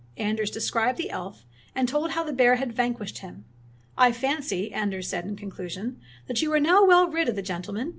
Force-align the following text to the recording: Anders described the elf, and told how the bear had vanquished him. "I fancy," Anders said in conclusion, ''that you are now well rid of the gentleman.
Anders 0.17 0.49
described 0.49 0.97
the 0.97 1.11
elf, 1.11 1.45
and 1.75 1.87
told 1.87 2.09
how 2.13 2.23
the 2.23 2.33
bear 2.33 2.55
had 2.55 2.73
vanquished 2.73 3.19
him. 3.19 3.45
"I 3.95 4.11
fancy," 4.11 4.73
Anders 4.73 5.07
said 5.07 5.25
in 5.25 5.35
conclusion, 5.35 6.01
''that 6.27 6.41
you 6.41 6.51
are 6.53 6.59
now 6.59 6.83
well 6.83 7.07
rid 7.07 7.29
of 7.29 7.35
the 7.35 7.43
gentleman. 7.43 7.89